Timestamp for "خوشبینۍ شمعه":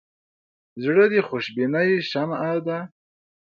1.27-2.53